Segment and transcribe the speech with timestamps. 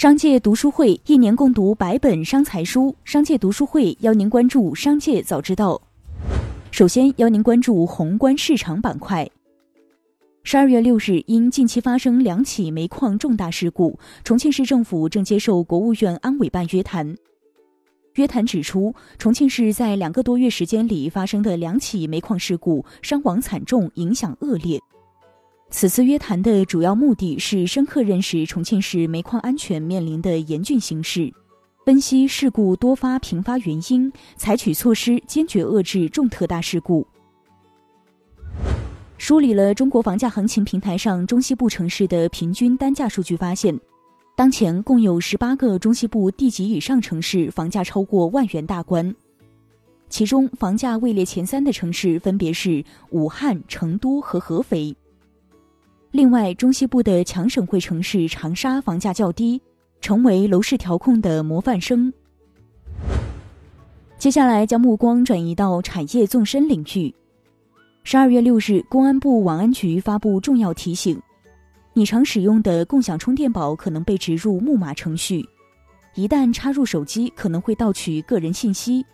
[0.00, 5.78] 商界读书会一年共读百本商财书，商界读书会邀您关注商界早知道。
[6.70, 9.30] 首先邀您关注宏观市场板块。
[10.42, 17.14] 十二月六日，因近期发生两起煤矿重大事故，重庆市政府正接受国务院安委办约谈。
[18.14, 24.80] 约谈指出，重庆市在两个多月时间里发生的两起煤矿事故，伤亡惨重，影响恶劣。
[25.70, 31.32] 此次约谈的主要目的是深刻认识重庆市煤矿安全面临的严峻形势，
[31.86, 37.06] 分析事故多发频发原因，采取措施坚决遏制重特大事故。
[39.16, 43.78] 梳理了中国房价行情平台上中西部城市的平均单价数据，发现，
[44.36, 49.14] 当前共有十八个中西部地级以上城市房价超过万元大关，
[50.08, 54.94] 其中房价位列前三的城市分别是武汉、成都和合肥。
[56.12, 59.60] 另外，中西部的强省会城市长沙房价较低，
[60.00, 62.12] 成为楼市调控的模范生。
[64.18, 67.14] 接下来将目光转移到产业纵深领域。
[68.02, 71.16] 十二月六日，公安部网安局发布重要提醒：
[71.94, 75.48] 你常使用的共享充电宝可能被植入木马程序，
[76.16, 79.06] 一旦插入手机，可能会盗取个人信息。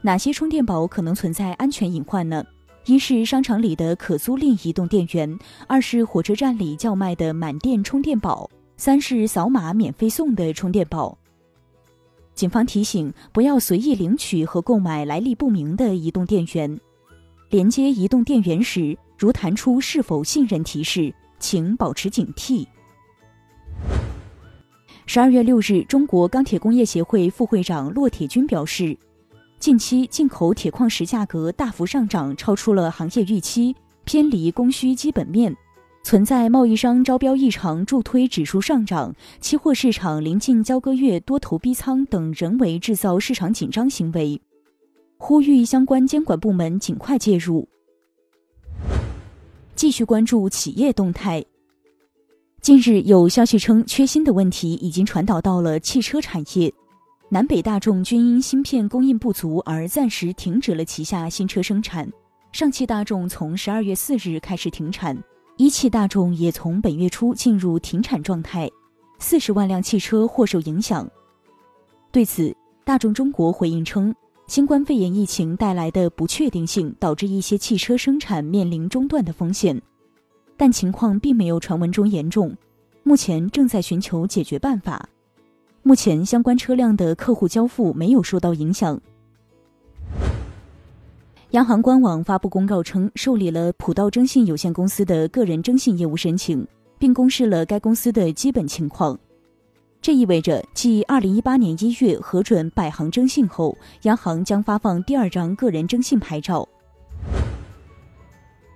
[0.00, 2.44] 哪些充电宝可能存在安全隐患呢？
[2.84, 5.38] 一是商场里的可租赁移动电源，
[5.68, 11.16] 二是火车站里叫卖的满电充电宝，三是扫码免费送的充电宝。
[12.34, 16.80] 警方提醒，不要随意领取和购买来历不明的移动电源。
[17.50, 22.66] 连接移动电源时，如弹出是否信任提示，请保持警惕。
[25.06, 28.98] 十二月六日，中国钢铁工业协会副会长骆铁军表示。
[29.62, 35.56] 近期进口铁矿石价格大幅上涨，超出了行业预期，偏离供需基本面，
[36.02, 44.42] 存在贸易商招标异常助推指数上涨，期货市场临近交割月多头逼仓等人为制造市场紧张行为，
[45.16, 47.68] 呼吁相关监管部门尽快介入。
[49.76, 51.44] 继续关注企业动态。
[52.60, 56.74] 近日有消息称，缺芯的问题已经传导到了汽车产业。
[57.32, 62.06] 南北大众均因芯片供应不足而暂时停止了旗下新车生产，
[62.52, 65.16] 上汽大众从十二月四日开始停产，
[65.56, 68.68] 一汽大众也从本月初进入停产状态，
[69.18, 71.10] 四十万辆汽车或受影响。
[72.10, 72.54] 对此，
[72.84, 74.14] 大众中国回应称，
[74.46, 79.80] 新冠肺炎疫情带来的不确定性导致一些汽车生产面临中断的风险，
[80.58, 82.54] 但情况并没有传闻中严重，
[83.02, 85.08] 目前正在寻求解决办法。
[85.84, 89.00] 目前相关车辆的客户交付没有受到影响。
[91.50, 96.66] 央行官网发布公告称，受理了普道征信有限公司的个人征信业务申请，
[96.98, 99.18] 并公示了该公司的基本情况。
[100.00, 106.66] 这意味着，继二零一八年一月核准百行征信后，央行将发放第二张个人征信牌照。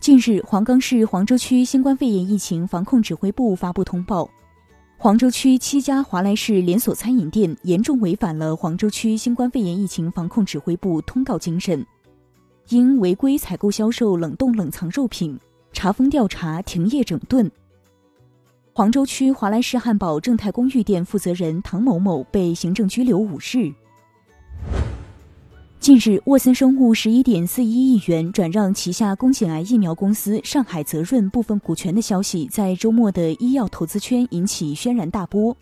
[0.00, 4.28] 近日，黄冈市黄州区新冠肺炎疫情防控指挥部发布通报。
[5.00, 11.86] 黄州区七家华莱士连锁餐饮店严重违反了黄州区新冠肺炎疫情防控指挥部通告精神，
[12.70, 15.38] 因违规采购销售冷冻冷藏肉品，
[15.72, 17.48] 查封调查，停业整顿。
[18.72, 23.72] 黄州区华莱士汉堡正泰公寓店负责人唐某某被行政拘留五日。
[25.80, 35.56] 近日，沃森生物十一点四一亿元转让旗下宫颈癌疫苗公司上海泽润部分股权的消息，在周末的医药投资圈引起轩然大波。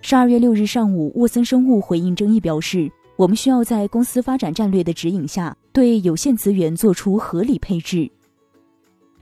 [0.00, 8.10] 十二月六日上午，沃森生物回应争议表示：“我们需要在公司发展战略的指引下，对有限资源做出合理配置。”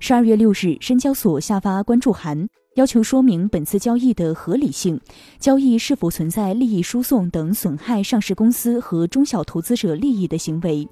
[0.00, 2.48] 十二月六日，深交所下发关注函。
[2.80, 4.98] 要求说明本次交易的合理性，
[5.38, 10.88] 交易是否存在利益输送等损害上市公司和中小投资者利益的行为。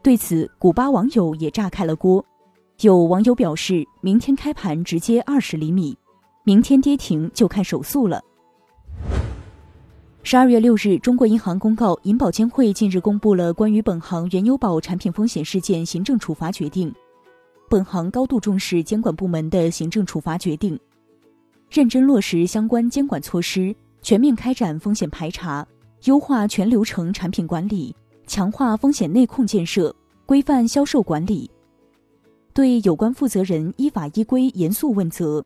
[0.00, 2.24] 对此，古巴网友也炸开了锅。
[2.82, 5.98] 有网友表示，明天开盘直接二十厘米，
[6.44, 8.22] 明天跌停就看手速了。
[10.22, 16.94] 十二月六日，中国银行公告，银保监会近日公布了关于本行原油宝产品风险事件行政处罚决定。
[17.68, 20.78] 本行高度重视监管部门的行政处罚决定。
[21.70, 25.66] 认真落实相关监管措施，全面开展风险排查，
[26.04, 27.94] 优化全流程产品管理，
[28.26, 29.94] 强化风险内控建设，
[30.24, 31.50] 规范销售管理，
[32.54, 35.44] 对有关负责人依法依规严肃问责。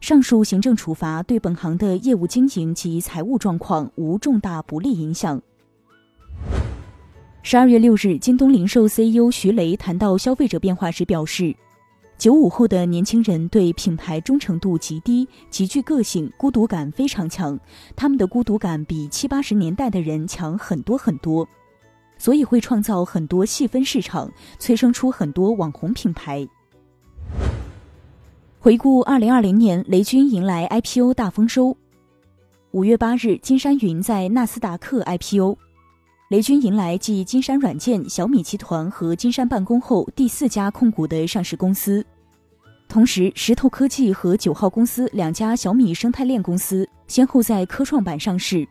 [0.00, 5.40] 上述行政处罚对本行的业务经营及财务状况无重大不利影响。
[7.42, 11.54] 十二月六日，京东零售 CEO 徐雷谈到消费者变化时表示。
[12.16, 17.58] 九五后的年轻人对品牌忠诚度极低，极具个性，孤独感非常强。
[17.94, 21.46] 他们的孤独感比七八十年代的人强很多很多，
[22.16, 26.46] 所以会创造很多细分市场，催生出很多网红品牌。
[28.58, 31.76] 回顾二零二零年，雷军迎来 IPO 大丰收。
[32.70, 35.58] 五月八日，金山云在纳斯达克 IPO。
[36.30, 42.04] 雷军迎来继金山软件、小米集团和金山办公后第四家控股的上市公司，
[42.88, 48.66] 同时石头科技和九号公司两家小米生态链公司先后在科创板上市。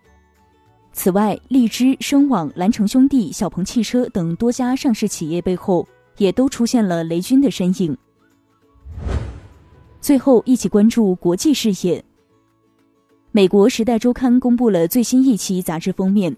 [0.94, 7.96] 此外，荔枝、声网、蓝城兄弟、小鹏汽车等多家上市企业背后也都出现了雷军的身影。
[10.02, 12.04] 最后，一起关注国际视野。
[13.32, 16.36] 美国《时代周刊》公布了最新一期杂志封面。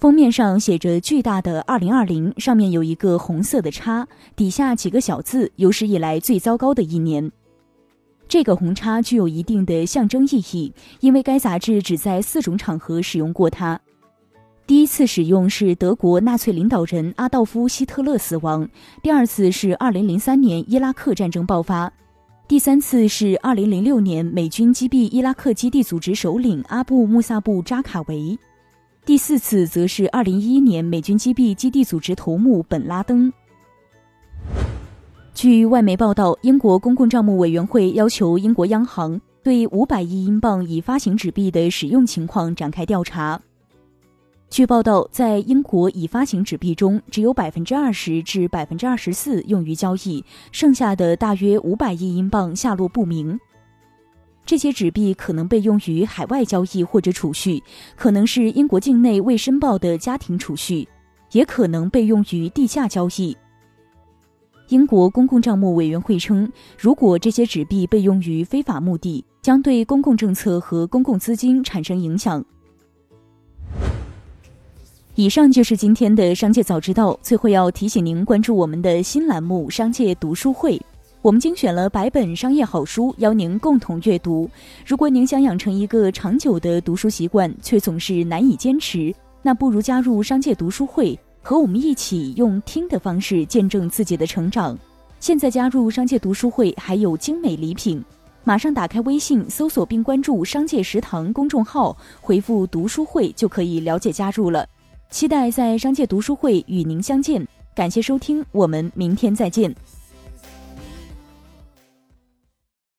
[0.00, 7.30] 封面上写着巨大的“二零二零”，上面有一个红色的叉，底下几个小字：“有史以来最糟糕的一年。”
[8.26, 13.78] 这个红叉具有一定的象征意义，因为该杂志只在四种场合使用过它。
[14.66, 18.66] 第一次使用是德国纳粹领导人阿道夫·希特勒死亡；
[19.02, 21.90] 第二次是二零零三年伊拉克战争爆发；
[22.48, 28.38] 第三次是二零零六年美军击毙伊拉克基地组织首领阿布·穆萨布·扎卡维。
[29.10, 33.32] 第四次则是二零一一年美军击毙基地组织头目本拉登。
[35.34, 43.42] 据外媒报道，英国公共账目委员会要求英国央行对五百亿英镑已发行纸币的使用情况展开调查。
[44.48, 53.40] 据报道，在英国已发行纸币中，只有百分之二十至百分之二十四用于交易，剩下的大约五百亿英镑下落不明。
[54.50, 57.62] 这些纸币可能被用于海外交易或者储蓄，
[57.94, 60.88] 可能是英国境内未申报的家庭储蓄，
[61.30, 63.36] 也可能被用于地下交易。
[64.70, 72.44] 英国公共账目委员会称，如果这些纸币被用于非法目的，将对公共政策和公共资金产生影响。
[75.14, 77.16] 以上就是今天的商界早知道。
[77.22, 80.76] 最后要提醒您关注我们的新栏目《商界读书会》。
[81.22, 84.48] 我们精选了百本商业好书，邀您共同阅读。
[84.86, 94.78] 如果您想养成一个长久的读书习惯，却总是难以坚持，那不如加入商界读书会，和我们一起用听的方式见证自己的成长。
[95.18, 98.02] 现在加入商界读书会还有精美礼品，
[98.42, 104.66] 马上打开微信搜索并关注“商界食堂”公众号，回复“读书会”就可以了解加入了。
[105.10, 107.46] 期待在商界读书会与您相见。
[107.74, 109.74] 感谢收听，我们明天再见。